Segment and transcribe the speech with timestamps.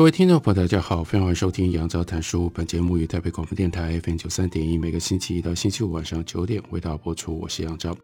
[0.00, 2.48] 各位听众朋友，大家好，欢迎收听杨照谈书。
[2.54, 7.38] 本节目于台北广播电台 FM 九三点一，每个星期一到星期五晚上九点为大家播出。
[7.38, 7.94] 我是杨照。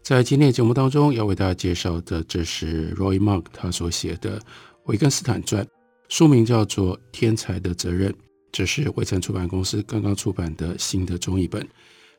[0.00, 4.40] 在今天的节目当中，要为大家介绍的，这是 Roy Monk 他所写的
[4.84, 5.62] 《维根斯坦传》，
[6.08, 8.10] 书名叫做《天才的责任》，
[8.50, 11.68] 这是卫城出版公司刚刚出版的新的中译本。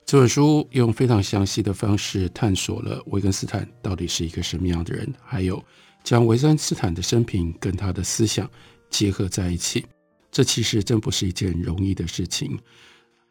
[0.06, 5.60] 这本书用非常详细的方式探索了维根斯坦到底是一个什么样的人，还有
[6.04, 8.48] 将维根斯坦的生平跟他的思想。
[8.90, 9.86] 结合在一起，
[10.32, 12.58] 这其实真不是一件容易的事情。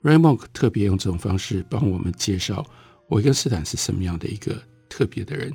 [0.02, 2.64] Ray Monk 特别用这种方式帮我们介绍
[3.08, 4.56] 维根斯坦是什么样的一个
[4.88, 5.52] 特别的人。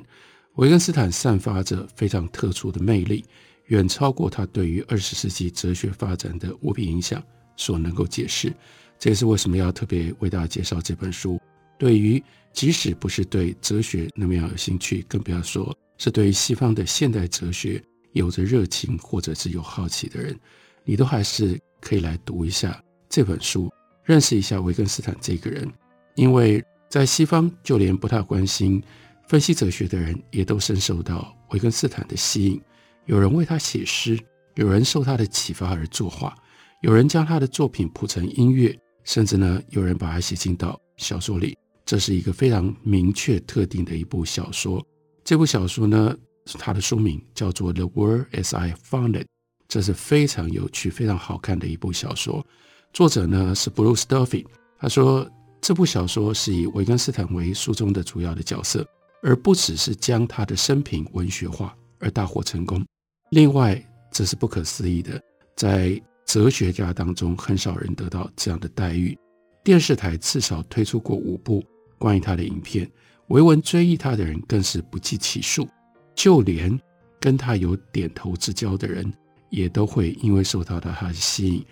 [0.56, 3.24] 维根斯坦散发着非常特殊的魅力，
[3.66, 7.22] 远超过他对于二十世纪哲学发展的无比影响
[7.56, 8.52] 所能够解释。
[8.98, 11.40] 这也是为什么要特别为大家介绍这本书。
[11.78, 17.82] 对于即使不是对哲学那么样有兴趣，更不要说是对于西方的现代哲学。
[18.12, 20.38] 有着热情或者是有好奇的人，
[20.84, 23.70] 你都还是可以来读一下这本书，
[24.04, 25.70] 认识一下维根斯坦这个人。
[26.14, 28.82] 因为在西方，就连不太关心
[29.28, 32.60] 分析哲学的人，也都深受到维根斯坦的吸引。
[33.06, 34.18] 有人为他写诗，
[34.56, 36.36] 有人受他的启发而作画，
[36.82, 41.56] 有人将他的作品谱成音乐，甚至呢，有人把它写进到小说里。
[41.84, 44.84] 这是一个非常明确特定的一部小说。
[45.24, 46.14] 这部小说呢，
[46.58, 49.24] 他的书名叫做《The World as I Found It》，
[49.68, 52.44] 这是非常有趣、非常好看的一部小说。
[52.92, 54.44] 作者呢是 Bruce Duffy。
[54.78, 58.86] 他说这部小说是以维根斯坦为书中的主要的角色，
[59.22, 62.84] 而不只是将他的生平文学化而大获成功。
[63.30, 65.22] 另外，这是不可思议的，
[65.56, 69.16] 在哲学家当中很少人得到这样的待遇。
[69.62, 71.64] 电视台至少推出过五部
[71.96, 72.90] 关于他的影片，
[73.28, 75.68] 维文追忆他的人更是不计其数。
[76.14, 76.78] 就连
[77.20, 79.12] 跟他有点头之交的人，
[79.50, 81.64] 也都会因为受到他的吸引，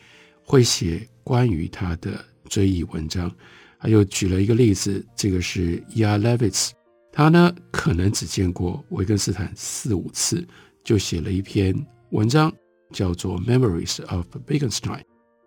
[0.45, 3.31] 会写关于他的追忆文章。
[3.79, 6.71] 还有举了一个例子，这个是 Yarlevitz，
[7.13, 10.47] 他呢可能只见过维根斯坦四五次，
[10.85, 11.75] 就写了一篇
[12.11, 12.53] 文章，
[12.93, 15.01] 叫做《Memories of Wittgenstein》，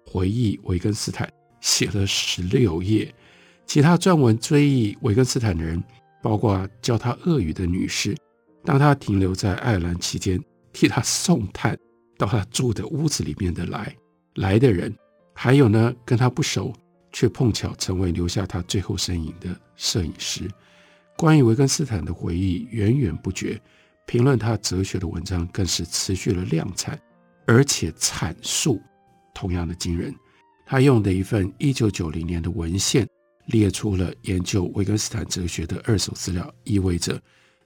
[0.06, 3.14] 回忆维根斯坦，写了十六页。
[3.66, 5.82] 其他撰文追忆维根斯坦的人，
[6.22, 8.16] 包括教他俄语的女士。
[8.66, 10.42] 当他停留在爱尔兰期间，
[10.72, 11.78] 替他送炭
[12.18, 13.96] 到他住的屋子里面的来
[14.36, 14.96] 来的人，
[15.34, 16.74] 还有呢，跟他不熟
[17.12, 20.50] 却碰巧成为留下他最后身影的摄影师。
[21.18, 23.62] 关于维根斯坦的回忆源源不绝，
[24.08, 27.00] 评论他哲学的文章更是持续了量产，
[27.46, 28.82] 而且阐述
[29.34, 30.16] 同样的惊人。
[30.66, 33.06] 他用的一份一九九零年的文献
[33.48, 37.22] 列出了研究维根斯坦哲学的二手资料，意味着。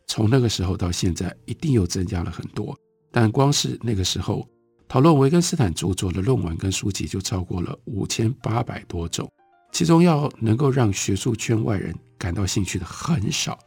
[0.07, 2.77] 从那个时候到现在，一定又增加了很多。
[3.11, 4.47] 但光是那个时候，
[4.87, 9.29] 讨论维根斯坦著作的论文跟书籍就超过了五千八百多种，
[9.71, 13.59] 其中要能够让学术圈外人感到兴趣的很少，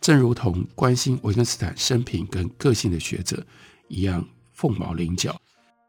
[0.00, 3.44] 正如同关心维根斯坦生平跟个性的学者
[3.88, 5.34] 一样凤毛麟角，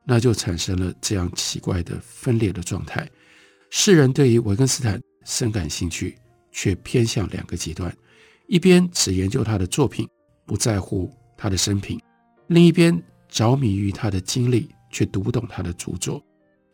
[0.05, 3.09] 那就产生了这样奇怪的分裂的状态。
[3.69, 6.17] 世人对于维根斯坦深感兴趣，
[6.51, 7.93] 却偏向两个极端。
[8.47, 10.07] 一边只研究他的作品，
[10.45, 11.99] 不在乎他的生平；
[12.47, 12.97] 另一边
[13.27, 16.23] 着迷于他的经历，却读不懂他的著作。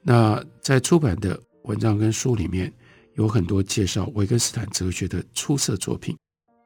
[0.04, 2.72] 那在出版的文章跟书里面，
[3.16, 6.16] 有很多介绍维根斯坦哲学的出色作品，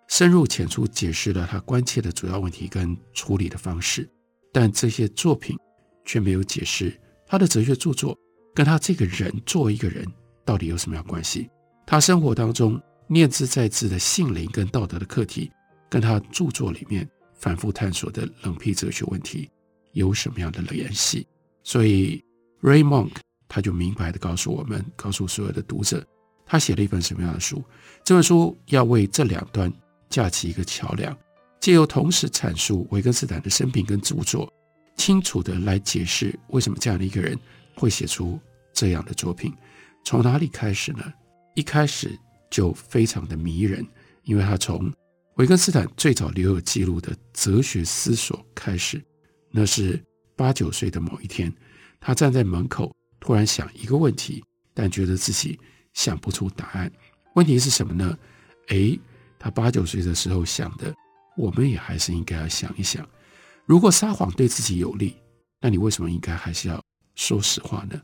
[0.09, 4.09] 深入浅出解释了他关切的主要问题跟处理的方式。
[4.51, 5.55] 但这些作品
[6.03, 6.93] 却没有解释
[7.25, 8.17] 他的哲学著作
[8.53, 10.05] 跟他这个人作为一个人
[10.43, 11.49] 到底有什么样关系。
[11.85, 12.77] 他生活当中。
[13.09, 15.49] 念兹在兹的性灵跟道德的课题，
[15.89, 19.49] 跟他著作里面反复探索的冷僻哲学问题
[19.93, 21.25] 有什么样的联系？
[21.63, 22.21] 所以
[22.61, 23.13] Ray Monk
[23.47, 26.05] 他就明白地告诉我们，告诉所有的读者，
[26.45, 27.63] 他写了一本什么样的书？
[28.03, 29.71] 这本书要为这两端
[30.09, 31.17] 架起一个桥梁，
[31.61, 34.51] 借由同时阐述维根斯坦的生平跟著作，
[34.97, 37.39] 清楚地来解释为什么这样的一个人
[37.75, 38.37] 会写出
[38.73, 39.53] 这样的作品。
[40.03, 41.03] 从哪里开始呢？
[41.55, 42.17] 一开始。
[42.49, 43.85] 就非常的迷人，
[44.23, 44.91] 因为他从
[45.35, 49.01] 维根斯坦最早留有记录的哲学思索开始，
[49.51, 50.03] 那是
[50.35, 51.53] 八九岁的某一天，
[51.99, 55.59] 他站在门口，突然想一个问题，但觉得自己
[55.93, 56.91] 想不出答案。
[57.35, 58.17] 问题是什么呢？
[58.69, 58.99] 诶，
[59.37, 60.93] 他八九岁的时候想的，
[61.37, 63.07] 我们也还是应该要想一想：
[63.65, 65.15] 如果撒谎对自己有利，
[65.61, 66.83] 那你为什么应该还是要
[67.15, 68.01] 说实话呢？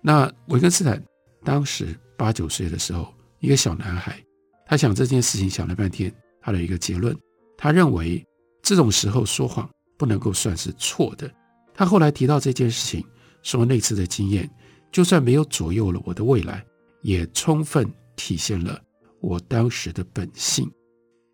[0.00, 1.02] 那维根斯坦
[1.44, 4.22] 当时八九岁的时候，一个小男孩，
[4.66, 7.16] 他想这件事情想了半天，他的一个结论，
[7.56, 8.24] 他认为
[8.62, 11.30] 这种时候说谎不能够算是错的。
[11.74, 13.04] 他后来提到这件事情，
[13.42, 14.48] 说那次的经验，
[14.92, 16.64] 就算没有左右了我的未来，
[17.02, 18.80] 也充分体现了。
[19.20, 20.70] 我当时的本性，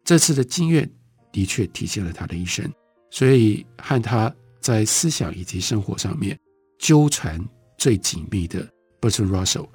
[0.05, 0.91] 这次的经验
[1.33, 2.69] 的确体现了他的一生，
[3.11, 6.37] 所以和他在思想以及生活上面
[6.79, 7.45] 纠缠
[7.79, 8.69] 最紧密的
[9.01, 9.69] Bertrand Russell。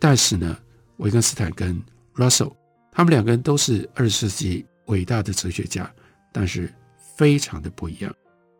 [0.00, 0.58] 但是呢，
[0.98, 1.82] 维根斯坦跟
[2.14, 2.54] Russell
[2.92, 5.92] 他们两个人都是二十世纪伟大的哲学家，
[6.32, 6.72] 但是
[7.16, 8.14] 非常的不一样。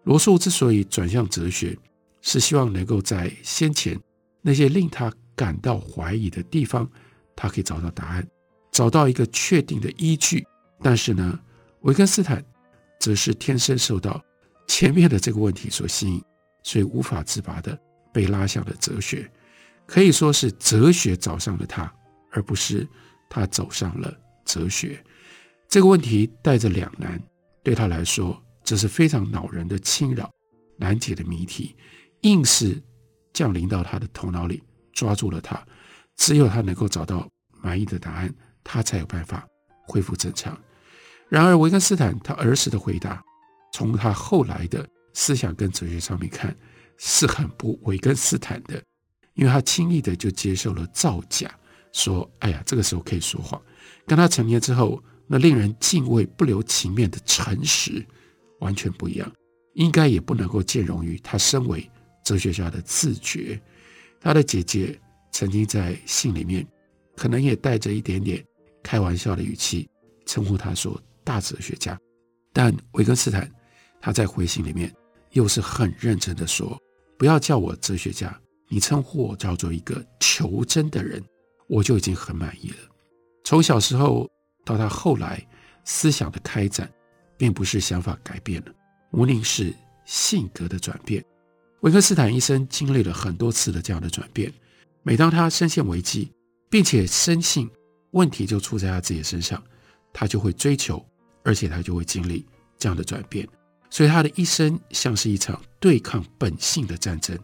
[0.05, 1.77] 罗素之所以转向哲学，
[2.21, 3.99] 是希望能够在先前
[4.43, 6.91] 那些令他感到怀疑的地方，
[7.37, 8.27] 他可以找到答案。
[8.73, 10.45] 找到一个确定的依据，
[10.83, 11.39] 但是呢，
[11.83, 12.45] 维根斯坦
[12.99, 14.21] 则是天生受到
[14.67, 16.21] 前面的这个问题所吸引，
[16.65, 17.79] 所以无法自拔地
[18.13, 19.31] 被拉向了哲学。
[19.87, 21.91] 可以说是哲学找上了他，
[22.35, 22.87] 而不是
[23.31, 24.15] 他走上了
[24.45, 25.03] 哲学。
[25.67, 27.19] 这个问题带着两难，
[27.63, 30.31] 对他来说，这是非常恼人的侵扰、
[30.77, 31.75] 难解的谜题，
[32.21, 32.79] 硬是
[33.33, 35.67] 降临到他的头脑里，抓住了他。
[36.17, 37.27] 只有他能够找到
[37.63, 38.33] 满意的答案。
[38.67, 39.47] 他才有办法
[39.87, 40.59] 恢复正常。
[41.29, 43.23] 然而，维根斯坦他儿时的回答，
[43.75, 46.57] 从他后来的思想跟哲学上面看，
[46.97, 48.83] 是很不维根斯坦的，
[49.35, 51.55] 因为他轻易的就接受了造假，
[51.95, 53.59] 说：“哎呀，这个时候可以说谎。”
[54.07, 58.05] 跟他成年之后那令人敬畏、不留情面的诚实
[58.61, 59.33] 完全不一样，
[59.73, 61.91] 应该也不能够兼容于他身为
[62.23, 63.59] 哲学家的自觉。
[64.21, 64.99] 他的姐姐
[65.33, 66.67] 曾经在信里面，
[67.17, 68.45] 可能也带着一点点。
[68.83, 69.89] 开玩笑的语气
[70.27, 71.99] 称呼他说“大哲学家”，
[72.53, 73.51] 但维根斯坦
[73.99, 74.95] 他在回信里面
[75.31, 76.79] 又是很认真的说
[77.19, 78.39] ：“不要叫我哲学家，
[78.69, 81.23] 你称呼我叫做一个求真的人，
[81.67, 82.77] 我就已经很满意了。”
[83.45, 84.31] 从小时候
[84.65, 85.47] 到他后来
[85.85, 86.91] 思想的开展，
[87.37, 88.73] 并不是想法改变了，
[89.13, 89.75] 无宁是
[90.05, 91.25] 性格的转变。
[91.81, 94.53] 维克斯坦一生经历了很多次的这样的转变，
[95.03, 96.33] 每当他深陷危机，
[96.71, 97.71] 并且深信。
[98.13, 99.61] 问题就出在他自己身上，
[100.13, 101.05] 他就会追求，
[101.43, 102.47] 而且他就会经历
[102.79, 103.45] 这样的转变。
[103.91, 107.37] 所以他的一生像是一场对抗本性的战争，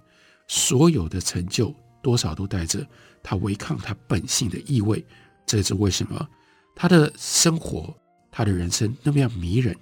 [0.47, 2.87] 所有的成就多少都带着
[3.23, 5.05] 他违抗他本性的意味。
[5.47, 6.29] 这是为什么
[6.77, 7.95] 他的生活、
[8.31, 9.77] 他的人生那么样迷人，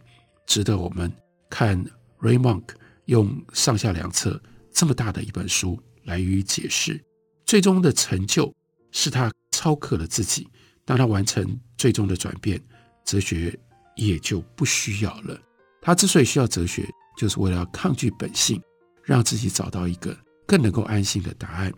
[0.47, 1.13] 值得我们
[1.51, 1.79] 看
[2.21, 2.65] Ray Monk
[3.05, 4.41] 用上下两册
[4.73, 6.99] 这么大的一本书来予以解释。
[7.45, 8.55] 最终的成就
[8.93, 10.49] 是他超克了自己。
[10.85, 12.59] 当他完成最终的转变，
[13.05, 13.55] 哲学
[13.95, 15.39] 也就不需要了。
[15.83, 16.89] 他之所以需要哲学，
[17.19, 18.59] 就是为了抗拒本性，
[19.03, 21.71] 让自己找到一个更能够安心的答案。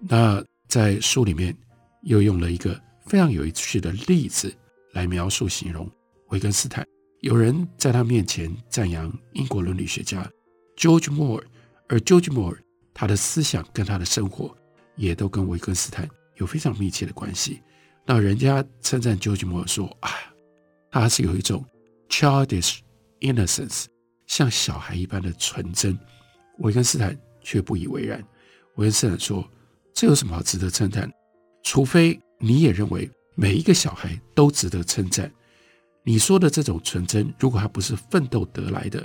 [0.00, 1.56] 那在书里面
[2.02, 4.54] 又用了一个非常有趣的例子
[4.92, 5.90] 来描述、形容
[6.28, 6.86] 维根斯坦。
[7.20, 10.30] 有人在他面前赞扬英国伦理学家
[10.76, 11.42] George Moore，
[11.88, 12.58] 而 George Moore
[12.94, 14.56] 他的思想跟他的生活
[14.94, 17.60] 也都跟维根斯坦有非常密切的关系。
[18.06, 20.10] 那人家称赞 George Moore 说：“啊，
[20.90, 21.64] 他是有一种
[22.08, 22.78] childish
[23.20, 23.86] innocence，
[24.26, 25.98] 像小孩一般的纯真。”
[26.60, 28.22] 维根斯坦却不以为然。
[28.76, 29.48] 维根斯坦说
[29.98, 31.12] ：“这有什么好值得称赞？
[31.64, 35.28] 除非你也认为每一个小孩都值得称赞。
[36.04, 39.04] 你说的这种纯真，如果他不是奋斗得来的，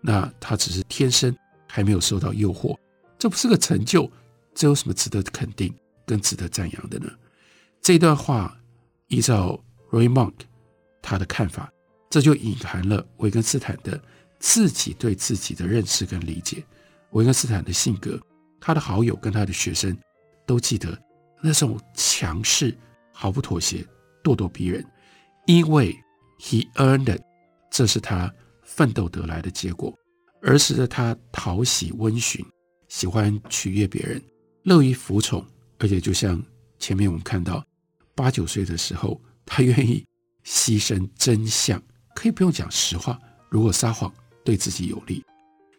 [0.00, 2.78] 那他只是天生还没有受到诱惑，
[3.18, 4.08] 这不是个成就，
[4.54, 5.74] 这有什么值得肯定
[6.06, 7.10] 跟值得赞扬的呢？”
[7.82, 8.56] 这段话
[9.08, 10.34] 依照 Roy Monk
[11.02, 11.68] 他的看法，
[12.08, 14.00] 这就隐含了维根斯坦的
[14.38, 16.62] 自己对自己的认识跟理解。
[17.10, 18.16] 维根斯坦的性格，
[18.60, 19.98] 他的好友跟他的学生
[20.48, 20.98] 都记得
[21.42, 22.76] 那种强势、
[23.12, 23.86] 毫不妥协、
[24.24, 24.84] 咄咄逼人，
[25.46, 25.94] 因为
[26.40, 27.22] he earned it，
[27.70, 29.94] 这是他奋斗得来的结果。
[30.42, 32.44] 儿时的他讨喜温驯，
[32.88, 34.22] 喜欢取悦别人，
[34.62, 35.44] 乐于服从，
[35.78, 36.42] 而且就像
[36.78, 37.62] 前面我们看到。
[38.14, 40.04] 八九岁的时候，他愿意
[40.44, 41.80] 牺牲真相，
[42.16, 43.16] 可以不用讲实话。
[43.48, 44.12] 如果撒谎
[44.44, 45.24] 对自己有利，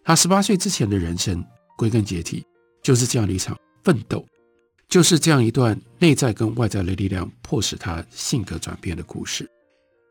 [0.06, 1.44] 他十八岁之前的人生，
[1.78, 2.46] 归根结底
[2.82, 4.26] 就是这样的一场奋斗，
[4.90, 9.48] 就是这样一段内在跟外在的力量迫使他性格转变的故事。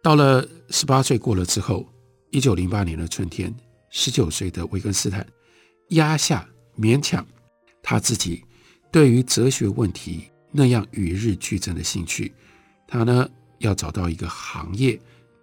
[0.02, 1.84] 到了十八岁过了之后，
[2.30, 3.52] 一九零八年的春天，
[3.90, 5.26] 十九岁的维根斯坦
[5.88, 7.26] 压下勉强
[7.82, 8.44] 他自己
[8.92, 12.32] 对于哲学问题那样与日俱增的兴趣，
[12.86, 14.98] 他呢要找到一个行业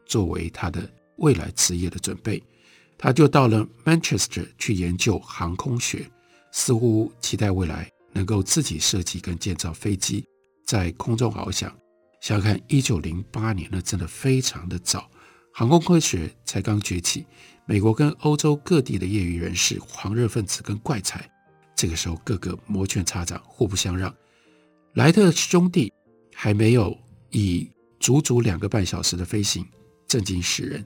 [0.06, 2.42] 作为他的未来职业的准备，
[2.98, 6.10] 他就到了 Manchester 去研究航空学，
[6.54, 10.26] 似乎期待未来能够自己设计跟建造飞机，
[10.66, 11.70] 在空中翱翔。
[12.22, 15.08] 想想看，一九零八年呢，真的非常的早，
[15.54, 17.28] 航空科学才刚崛起，
[17.68, 21.30] 美国跟欧洲各地的业余人士、狂热分子跟怪才，
[21.76, 24.12] 这个时候个个摩拳擦掌，互不相让。
[24.94, 25.92] 莱特兄弟
[26.34, 26.98] 还没有
[27.32, 27.70] 以
[28.00, 29.68] 足足两个半小时的飞行
[30.08, 30.86] 震惊世人，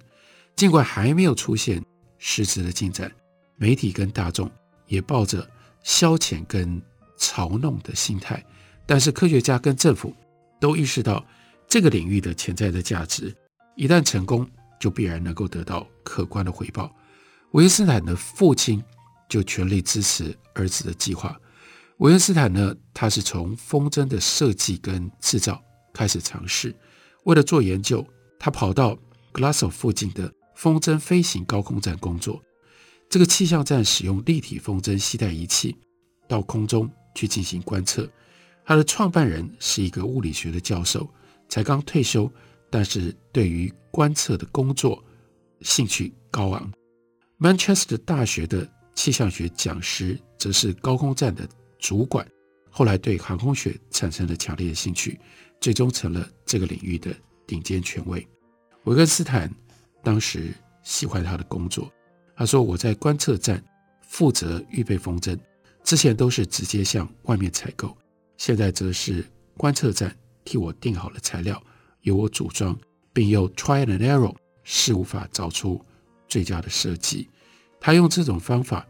[0.56, 1.82] 尽管还没有出现
[2.18, 3.10] 实质的进展，
[3.56, 4.52] 媒体跟大众
[4.88, 5.48] 也抱着
[5.84, 6.82] 消遣跟
[7.20, 8.44] 嘲弄的心态，
[8.86, 10.16] 但是科学家跟政府。
[10.62, 11.26] 都意识到
[11.70, 13.34] 这个领域的潜在的价值，
[13.78, 14.46] 一旦成功，
[14.78, 16.94] 就必然能够得到可观的回报。
[17.52, 18.84] 维恩斯坦的父亲
[19.30, 21.40] 就全力支持儿子的计划。
[22.00, 26.76] 维恩斯坦呢，他是从风筝的设计跟制造开始尝试。
[27.24, 28.06] 为了做研究，
[28.38, 28.98] 他跑到
[29.32, 32.44] Glasgow 附近的风筝飞行高空站工作。
[33.10, 35.78] 这个气象站使用立体风筝携带仪器
[36.28, 38.10] 到空中去进行观测。
[38.66, 41.10] 他的创办人是一个物理学的教授，
[41.48, 42.32] 才刚退休，
[42.70, 45.04] 但是对于观测的工作
[45.62, 46.72] 兴趣高昂。
[47.40, 51.48] Manchester 大学的气象学讲师则是高空站的
[51.80, 52.28] 主管，
[52.70, 55.20] 后来对航空学产生了强烈的兴趣，
[55.60, 57.16] 最终成了这个领域的
[57.48, 58.28] 顶尖权威。
[58.84, 59.52] 维根斯坦
[60.04, 61.92] 当时喜欢他的工作，
[62.36, 63.64] 他说：“我在观测站
[64.02, 65.38] 负责预备风筝，
[65.90, 67.98] 之前都是直接向外面采购。”
[68.38, 69.26] 现在则是
[69.58, 70.16] 观测站
[70.46, 71.60] 替我订好了材料，
[72.02, 72.78] 由我组装，
[73.12, 75.84] 并用 try and error 试无法找出
[76.28, 77.28] 最佳的设计。
[77.82, 78.86] 他用这种方法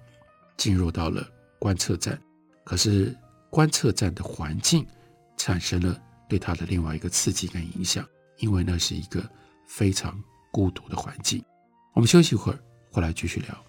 [0.58, 1.26] 进入到了
[1.58, 2.22] 观测站，
[2.66, 3.16] 可是
[3.50, 4.86] 观测站的环境
[5.38, 8.06] 产生了对他的另外一个刺激跟影响，
[8.40, 9.24] 因为那是一个
[9.66, 11.42] 非常孤独的环境。
[11.94, 12.60] 我们休息一会儿，
[12.92, 13.69] 回来继续聊。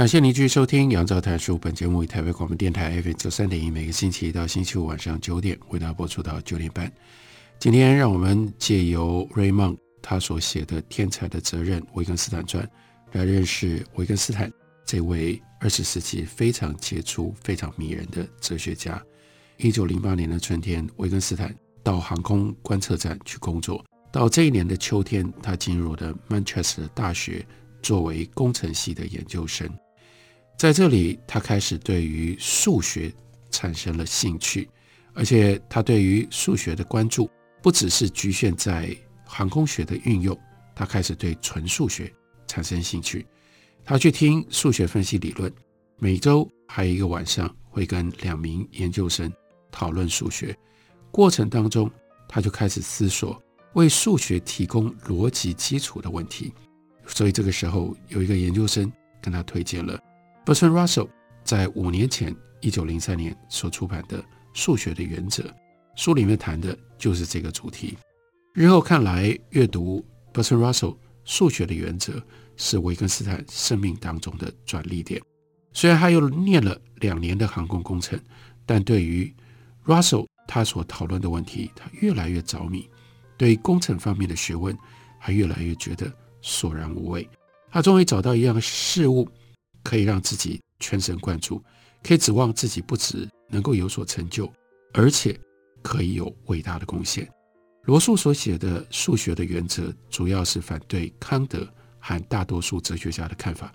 [0.00, 1.56] 感谢您继续收听《杨照谈书》。
[1.58, 6.90] 本节目以台北广播电台 FM 九三点一，每个星期一到星期五晚上九点为大家播出到九点半。
[7.58, 12.64] 今天，让我们借由 Raymond 他所写的《天才的责任：维根斯坦传》
[13.12, 14.50] 来认识维根斯坦
[14.86, 18.98] 这位二十世纪非常杰出、非常迷人的哲学家。
[19.58, 23.84] 一九零八年的春天，维根斯坦到航空观测站去工作。
[24.10, 27.46] 到这一年的秋天，他进入了曼彻斯特大学
[27.82, 29.68] 作为工程系的研究生。
[30.60, 33.10] 在这里，他开始对于数学
[33.50, 34.68] 产生了兴趣，
[35.14, 37.30] 而且他对于数学的关注
[37.62, 40.38] 不只是局限在航空学的运用，
[40.74, 42.12] 他开始对纯数学
[42.46, 43.26] 产生兴趣。
[43.86, 45.50] 他去听数学分析理论，
[45.96, 49.32] 每周还有一个晚上会跟两名研究生
[49.70, 50.54] 讨论数学。
[51.10, 51.90] 过程当中，
[52.28, 56.52] 他就开始思索为数学提供逻辑基础的问题。
[57.06, 59.98] 所以这个时候，有一个研究生跟他推荐了。
[60.44, 61.08] Bertrand Russell
[61.44, 64.18] 在五年前，一九零三年所出版的
[64.54, 65.42] 《数学的原则》
[65.96, 67.96] 书里面谈的就是这个主题。
[68.54, 70.94] 日后看来，阅读 Bertrand Russell
[71.24, 72.12] 《数学的原则》
[72.56, 75.20] 是维根斯坦生命当中的转捩点。
[75.72, 78.18] 虽然他又念了两年的航空工程，
[78.64, 79.32] 但对于
[79.84, 82.88] Russell 他所讨论的问题，他越来越着迷，
[83.36, 84.76] 对工程方面的学问，
[85.18, 87.28] 还越来越觉得索然无味。
[87.70, 89.28] 他终于找到一样事物。
[89.82, 91.62] 可以让自己全神贯注，
[92.02, 94.50] 可以指望自己不只能够有所成就，
[94.92, 95.38] 而且
[95.82, 97.28] 可以有伟大的贡献。
[97.84, 101.66] 罗素所写的《数学的原则》主要是反对康德
[101.98, 103.72] 和大多数哲学家的看法。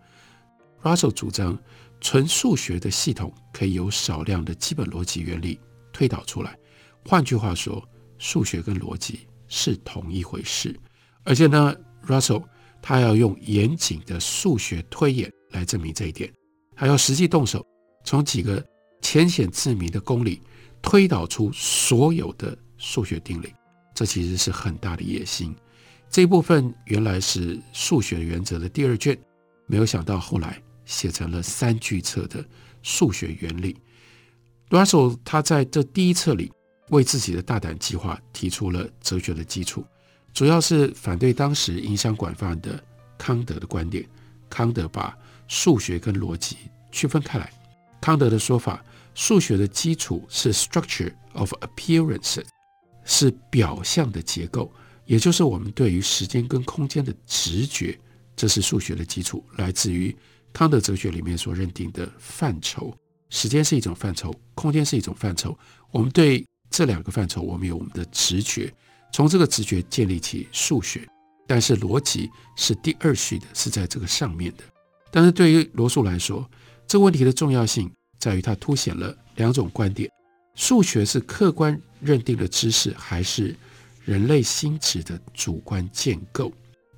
[0.84, 1.58] Russell 主张
[2.00, 5.60] 纯数学的系统可以由少量的基本逻辑原理
[5.92, 6.56] 推导出来。
[7.04, 7.84] 换句话说，
[8.20, 10.80] 数学跟逻辑是同一回事，
[11.24, 12.44] 而且呢，Russell
[12.82, 16.32] 他要用严谨的数学推演来证明这一点，
[16.76, 17.66] 还要实际动手，
[18.04, 18.64] 从几个
[19.02, 20.42] 浅显自明的公理
[20.82, 23.54] 推导出所有的数学定理，
[23.94, 25.56] 这其实是很大的野心。
[26.10, 29.18] 这一部分原来是数学原则的第二卷，
[29.66, 32.46] 没有想到后来写成了三巨册的
[32.84, 33.76] 数学原理。
[34.70, 36.52] Russell 他在这第一册里
[36.90, 39.86] 为自己的大胆计划提出了哲学的基础，
[40.34, 42.82] 主要是反对当时影响广泛的
[43.18, 44.06] 康德的观点。
[44.50, 46.58] 康德把数学跟逻辑
[46.92, 47.52] 区分开来。
[48.02, 48.84] 康德的说法，
[49.14, 52.46] 数学的基础是 structure of appearances，
[53.04, 54.72] 是表象的结构。
[55.06, 57.98] 也就是我们对于时间跟空间的直觉，
[58.36, 60.16] 这是数学的基础，来自于
[60.52, 62.96] 康德哲学里面所认定的范畴。
[63.30, 65.58] 时间是一种范畴，空间是一种范畴。
[65.92, 68.74] 我们对这两个范畴，我们有我们的直觉，
[69.12, 71.08] 从这个直觉建立起数学。
[71.48, 74.64] 但是逻辑是第二序的，是在这个上面的。
[75.16, 76.46] 但是对于罗素来说，
[76.86, 80.12] 这个问题的重要性在于它凸显了两种观点：
[80.56, 83.56] 数学是客观认定的知识，还是？
[84.04, 86.52] 人类心智的主观建构，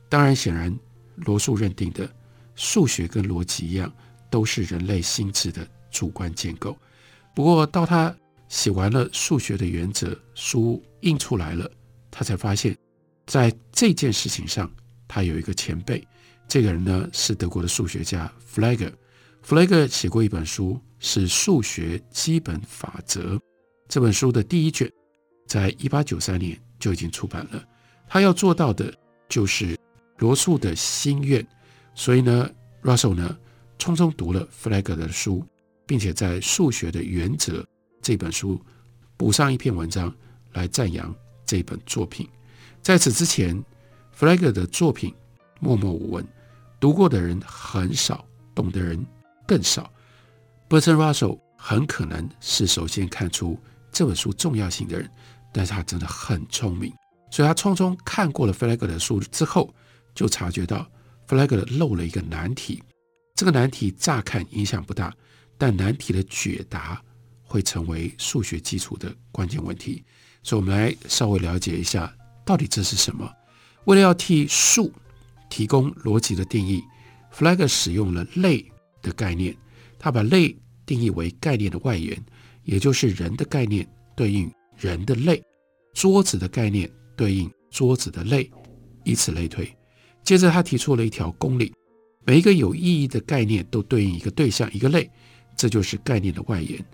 [0.09, 0.75] 当然显然，
[1.17, 2.09] 罗素认定的
[2.55, 3.89] 数学跟逻辑一样，
[4.31, 6.75] 都是人类心智的主观建构。
[7.35, 8.13] 不过，到他
[8.49, 11.69] 写完了数学的原则，书印出来了，
[12.09, 12.75] 他才发现，
[13.27, 14.69] 在这件事情上，
[15.07, 16.05] 他有一个前辈。
[16.47, 18.91] 这个人呢，是德国的数学家弗莱格。
[19.41, 23.35] 弗莱格写过一本书，是《数学基本法则》。
[23.87, 24.91] 这本书的第一卷，
[25.47, 26.59] 在一八九三年。
[26.79, 27.67] 就已经出版了。
[28.07, 28.93] 他要做到的
[29.27, 29.75] 就是
[30.19, 31.43] 罗素的心愿，
[31.95, 32.47] 所以呢
[32.83, 33.35] ，Russell 呢
[33.79, 35.43] 匆匆读了弗莱格的书，
[35.87, 37.61] 并且在《数学的原则》
[37.99, 38.61] 这本书
[39.17, 40.15] 补上一篇文章
[40.53, 41.11] 来赞扬
[41.47, 42.29] 这本作品。
[42.83, 43.59] 在此之前，
[44.11, 45.11] 弗莱格的作品
[45.59, 46.23] 默默无闻，
[46.79, 49.05] 读过的人很少，懂的人
[49.47, 49.91] 更少。
[50.69, 53.59] Bertrand Russell 很可能是首先看出
[53.91, 55.09] 这本书重要性的人。
[55.53, 56.93] 但是他真的很聪明，
[57.31, 59.73] 所以他匆匆看过了弗莱格的书之后，
[60.13, 60.85] 就察觉到
[61.25, 62.83] 弗莱格漏了一个难题。
[63.33, 65.11] 这个难题乍看影响不大，
[65.57, 67.01] 但难题的解答
[67.41, 70.03] 会成为数学基础的关键问题。
[70.43, 72.13] 所以，我们来稍微了解一下，
[72.45, 73.27] 到底这是什么？
[73.85, 74.93] 为了要替数
[75.49, 76.83] 提供逻辑的定义，
[77.31, 78.65] 弗莱格使用了类
[79.01, 79.55] 的概念。
[79.99, 80.55] 他把类
[80.85, 82.23] 定义为概念的外延，
[82.63, 85.43] 也就是人的概念对应人的类。
[85.93, 88.49] 桌子的概念对应桌子的类，
[89.03, 89.67] 以此类推。
[90.23, 91.73] 接着，他提出了一条公理：
[92.25, 95.09] 每一个有意义的概念都对应一个对象、一个类，
[95.55, 96.85] 这就是概念的外延。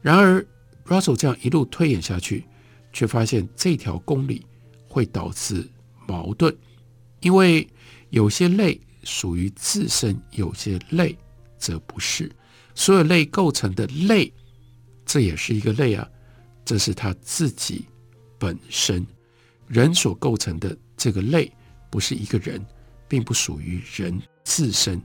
[0.00, 0.46] 然而
[0.86, 2.44] ，Russell 这样一路推演下去，
[2.92, 4.46] 却发现这条公理
[4.88, 5.68] 会导致
[6.06, 6.56] 矛盾，
[7.20, 7.68] 因为
[8.16, 11.14] 有些类属于自身，有些类
[11.58, 12.32] 则不是。
[12.74, 14.32] 所有类构成的类，
[15.04, 16.08] 这也是一个类啊，
[16.64, 17.84] 这是他自己。
[18.38, 19.06] 本身，
[19.66, 21.52] 人所构成的这个类
[21.90, 22.64] 不是一个人，
[23.06, 24.98] 并不属于人自身，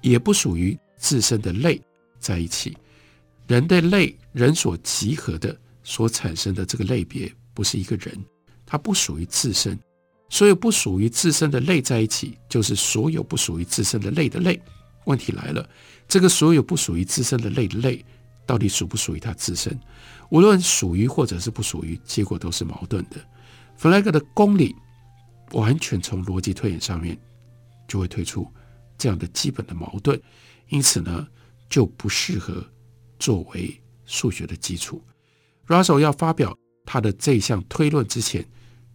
[0.00, 1.82] 也不属于自身的类
[2.20, 2.76] 在一起。
[3.48, 8.16] 人的类，人所集合的所产生的这个类别，不是一个人，
[8.64, 9.76] 它不属于自身。
[10.28, 14.60] 所有不属于自身的类在一起，就是所有不属于自身的类的类。
[15.04, 15.68] 问题来了，
[16.08, 18.04] 这个所有不属于自身的类的类，
[18.44, 19.78] 到底属不属于它自身？
[20.30, 23.16] 无论属于或者是不属于，结果都是矛盾的。
[23.76, 24.74] 弗莱格的公理
[25.52, 27.16] 完全从逻辑推演上面
[27.86, 28.50] 就会推出
[28.98, 30.20] 这样的基本的矛盾，
[30.70, 31.24] 因此呢，
[31.70, 32.66] 就不适合
[33.18, 35.00] 作为数学的基础。
[35.68, 38.44] Russell 要发表他的这项推论之前，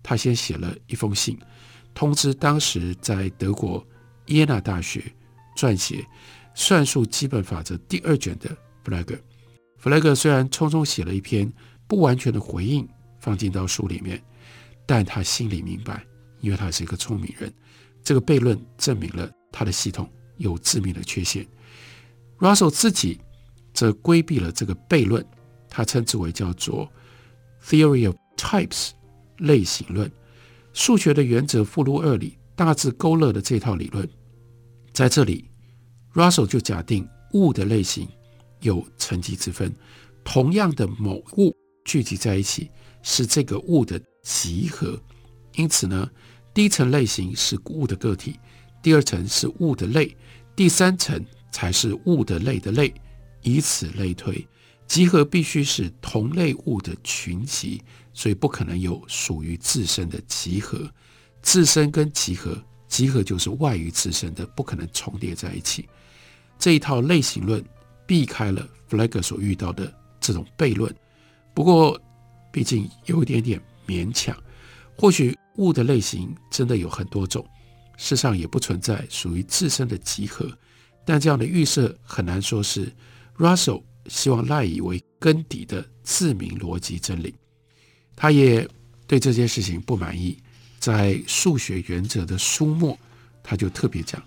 [0.04, 1.38] 他先写了一封信，
[1.94, 3.86] 通知当时在德国
[4.28, 5.04] 耶纳大学
[5.56, 5.98] 撰写
[6.54, 8.50] 《算术基本法则》第二卷的
[8.84, 9.16] 弗莱格。
[9.78, 11.52] 弗莱格虽然匆匆写了一篇
[11.88, 12.88] 不完全的回应
[13.20, 14.22] 放进到书里面，
[14.86, 16.06] 但他心里明白，
[16.40, 17.54] 因为他是一个聪明人，
[18.04, 21.46] 这个悖论证明了他的系统有致命的缺陷。
[22.40, 23.20] Russell 自己
[23.74, 25.26] 则规避了这个悖论，
[25.70, 26.92] 他称之为叫做
[27.64, 28.92] Theory of Types
[29.41, 30.12] 类型论。
[30.73, 34.10] 数学的原则附录二里大致勾勒的这套理论，
[34.93, 35.45] 在这里
[36.13, 38.08] ，Russell 就假定物的类型。
[38.62, 39.75] 有层级之分，
[40.23, 41.51] 同样的某物
[41.84, 42.69] 聚集在一起
[43.01, 45.01] 是这个物的集合，
[45.56, 46.08] 因此呢，
[46.54, 48.39] 第一层类型是物的个体，
[48.84, 50.15] 第二层是物的类，
[50.56, 51.19] 第三层
[51.51, 52.93] 才是物的类的类，
[53.41, 54.47] 以此类推。
[54.91, 60.86] 集合必须是同类物的群集，所以不可能有属于自身的集合。
[61.41, 65.88] 自身跟集合，集合就是外于自身的，不可能重叠在一起。
[66.60, 67.63] 这一套类型论
[68.06, 70.93] 避开了弗莱格所遇到的这种悖论，
[71.54, 71.97] 不过
[72.51, 74.36] 毕竟有一点点勉强。
[74.97, 77.47] 或许物的类型真的有很多种。
[77.95, 80.51] 世上也不存在属于自身的集合，
[81.06, 82.93] 但这样的预设很难说是
[83.38, 87.36] Russell 希望赖以为根底的自明逻辑真理。
[88.16, 88.68] 他也
[89.08, 90.38] 对这件事情不满意，
[90.80, 92.98] 在数学原则的书末，
[93.44, 94.22] 他就特别讲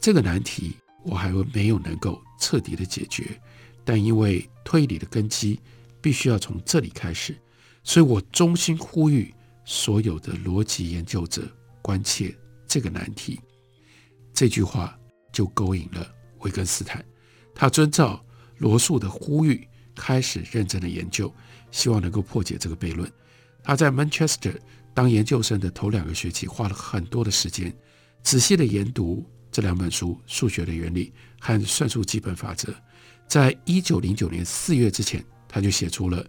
[0.00, 3.40] 这个难题我还没有能够彻底的解决，
[3.84, 5.60] 但因为推理的根基
[6.00, 7.36] 必须要从这里开始，
[7.82, 11.42] 所以我衷心呼吁所有的逻辑研究者
[11.82, 12.34] 关切。
[12.66, 13.38] 这个难题，
[14.32, 14.98] 这句话
[15.32, 17.04] 就勾引了维根斯坦。
[17.54, 18.23] 他遵照
[18.58, 21.32] 罗素的呼吁，开始认真的研究，
[21.70, 23.10] 希望能够破解这个悖论。
[23.62, 24.54] 他在 Manchester
[24.92, 27.74] 当研究生的头两个学期，花了很多的时间，
[28.22, 31.12] 仔细的研读这两本书《数学的原理》
[31.44, 32.72] 和《算术基本法则》。
[33.26, 36.24] 在一九零九年四月之前，他就写出了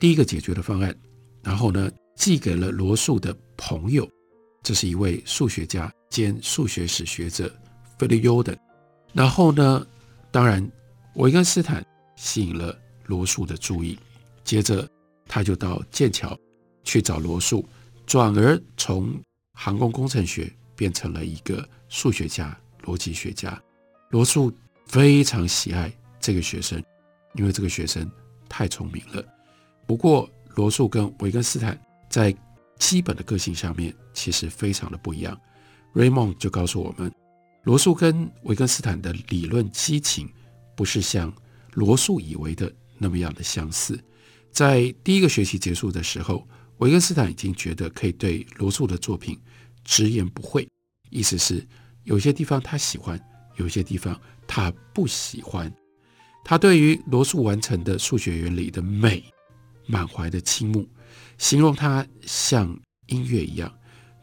[0.00, 0.96] 第一个解决的方案，
[1.42, 4.08] 然后呢，寄给了罗素的朋友。
[4.62, 7.54] 这是一位数学家兼数学史学者
[7.98, 8.56] Philip Youngden。
[9.12, 9.86] 然后呢，
[10.30, 10.66] 当然
[11.14, 11.84] 维根斯坦
[12.16, 13.98] 吸引了罗素的注意，
[14.44, 14.88] 接着
[15.26, 16.38] 他就到剑桥
[16.84, 17.66] 去找罗素，
[18.06, 19.18] 转而从
[19.54, 23.60] 航空工程学变成了一个数学家、逻辑学家。
[24.10, 24.52] 罗素
[24.86, 26.82] 非常喜爱这个学生，
[27.34, 28.08] 因为这个学生
[28.48, 29.24] 太聪明了。
[29.86, 32.34] 不过，罗素跟维根斯坦在
[32.78, 35.38] 基本的个性上面其实非常的不一样。
[35.94, 37.12] Raymond 就告诉我们，
[37.64, 40.30] 罗素跟维根斯坦的理论激情
[40.78, 41.34] 不是像
[41.72, 43.98] 罗素以为的那么样的相似。
[44.52, 49.36] 在第一个学期结束的时候，维根斯坦已经觉得可以对罗素的作品
[49.82, 50.68] 直言不讳，
[51.10, 51.66] 意思是
[52.04, 53.20] 有些地方他喜欢，
[53.56, 55.68] 有些地方他不喜欢。
[56.44, 59.24] 他对于罗素完成的数学原理的美
[59.84, 60.88] 满怀的倾慕。
[61.38, 63.76] 形容它像音乐一样，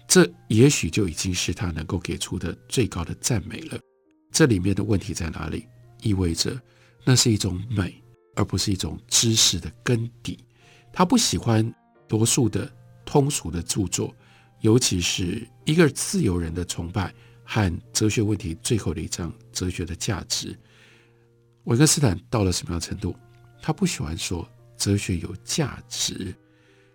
[0.08, 3.78] 这也许就已经是他能够给出的最高的赞美了。
[4.32, 5.66] 这里面的问题在哪里？
[6.06, 6.56] 意味着
[7.04, 8.00] 那是一种美，
[8.36, 10.38] 而不是一种知识的根底。
[10.94, 11.74] 他不喜欢
[12.08, 12.72] 多数的
[13.04, 14.16] 通俗的著作，
[14.62, 17.12] 尤其是一个自由人的崇拜
[17.44, 20.56] 和哲学问题最后的一章哲学的价值。
[21.64, 23.16] 维根斯坦到了什么样程度？
[23.60, 26.32] 他不喜欢说哲学有价值。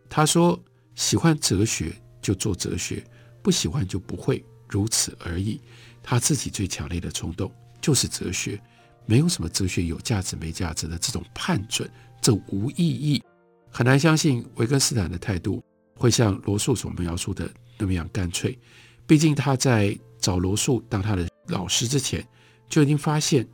[0.09, 0.59] 他说
[0.95, 1.93] ：“喜欢哲学
[2.23, 3.05] 就做哲学，
[3.43, 5.61] 不喜欢就不会，如此而已。
[6.03, 8.61] 他自己最强烈的冲动就是哲学，
[9.07, 13.23] 没有什么哲学有价值没价值的这种判准，这无意义。
[13.71, 15.63] 很难相信维根斯坦的态度
[15.95, 18.59] 会像罗素所描述的那么样干脆。
[19.07, 22.27] 毕竟他在找罗素当他的老师之前，
[22.69, 23.47] 就已经发现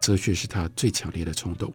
[0.00, 1.72] 哲学是他最强烈的冲动。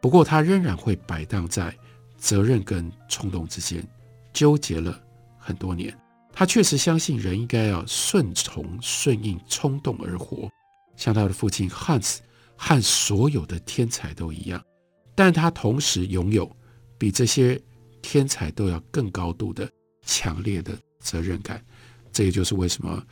[0.00, 1.74] 不过他仍然会摆荡在。”
[2.16, 3.86] 责任跟冲动之间
[4.32, 4.98] 纠结了
[5.36, 5.94] 很多年，
[6.32, 10.48] 他确实相信人应该要顺从、顺应冲动而活，
[10.96, 12.22] 像他的父亲汉斯
[12.56, 14.62] 和所有的天才都一样。
[15.14, 16.50] 但他同时拥有
[16.98, 17.60] 比这些
[18.02, 19.70] 天才都要更高度的
[20.04, 21.64] 强烈的责任感。
[22.12, 23.02] 这也就是为什么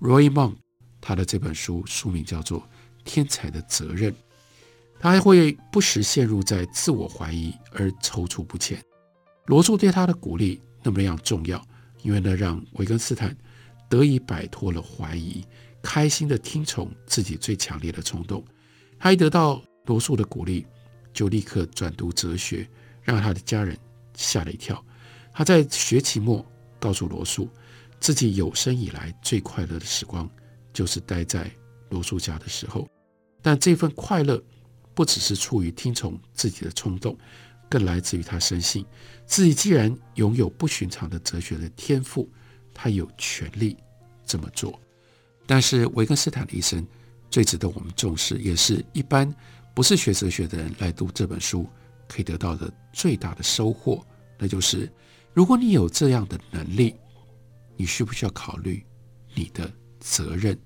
[0.00, 0.54] Roy Monk
[1.00, 2.60] 他的这本书书名叫做
[3.04, 4.12] 《天才的责任》。
[4.98, 8.82] 他还会不时陷入在自我怀疑而踌躇不前。
[9.46, 11.62] 罗素对他的鼓励那么样重要，
[12.02, 13.34] 因为那让维根斯坦
[13.88, 15.42] 得以摆脱了怀疑，
[15.82, 18.44] 开心地听从自己最强烈的冲动。
[19.00, 20.64] 他一得到罗素的鼓励，
[21.12, 22.68] 就立刻转读哲学，
[23.02, 23.76] 让他的家人
[24.14, 24.80] 吓了一跳。
[25.32, 26.46] 他在学期末
[26.78, 27.48] 告诉罗素，
[27.98, 30.30] 自己有生以来最快乐的时光
[30.72, 31.50] 就是待在
[31.88, 32.86] 罗素家的时候，
[33.42, 34.40] 但这份快乐。
[34.92, 37.16] 不只是出于听从自己的冲动，
[37.70, 38.84] 更来自于他深信
[39.24, 42.28] 自己既然拥有不寻常的哲学的天赋，
[42.74, 43.78] 他有权利
[44.26, 44.78] 这么做。
[45.46, 46.86] 但是维根斯坦的一生
[47.30, 49.32] 最值得我们重视，也是一般
[49.74, 51.68] 不是学哲学的人来读这本书
[52.08, 54.04] 可以得到的最大的收获，
[54.38, 54.90] 那就是
[55.32, 56.96] 如果你有这样的能力，
[57.76, 58.84] 你需不需要考虑
[59.34, 60.58] 你的责任？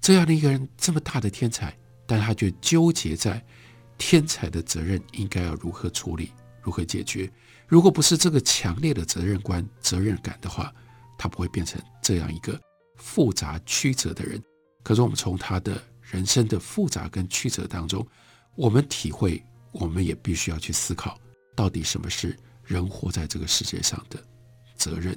[0.00, 3.44] 这样的一个人这么大的天才，但他却纠结在。
[4.00, 6.30] 天才的责任应该要如何处理、
[6.62, 7.28] 如何解决？
[7.66, 10.72] 如果不是这个强烈的责任观、责任感的话，
[11.18, 12.56] 他不会变成这样一个
[12.94, 14.40] 复杂曲折的人。
[14.84, 18.06] 可是我们从他的人生的复杂跟曲折当中，
[18.54, 19.42] 我们体会
[19.72, 21.18] 我们也必须要去思考，
[21.54, 24.18] 到底什么是人活在这个世界上的
[24.76, 25.16] 责任。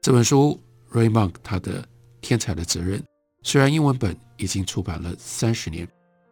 [0.00, 0.58] 这本书
[0.92, 1.82] Ray Monk 他的
[2.20, 2.98] 《天才的责任》，
[3.42, 5.86] 虽然英文本已经出版了三十年，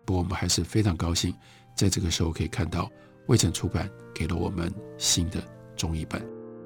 [0.07, 1.35] 不过我们还是非常高兴，
[1.77, 2.91] 在这个时候可以看到
[3.27, 5.43] 未曾出版给了我们新的
[5.77, 6.25] 中译本。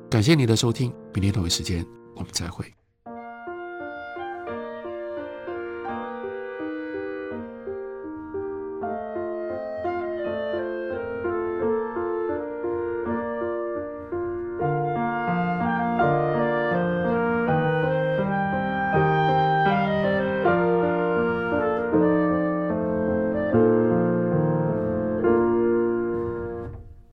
[0.09, 2.73] 感谢你的收听，明天同一时间我们再会。